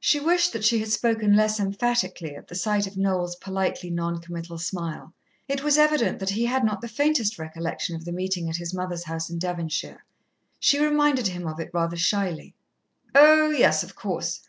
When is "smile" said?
4.58-5.14